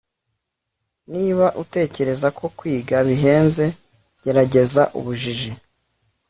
niba 1.13 1.45
utekereza 1.63 2.27
ko 2.37 2.45
kwiga 2.57 2.97
bihenze, 3.07 3.65
gerageza 4.23 4.83
ubujiji 4.99 5.51